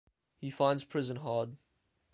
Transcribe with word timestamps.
He 0.39 0.49
finds 0.49 0.83
prison 0.83 1.17
hard. 1.17 1.57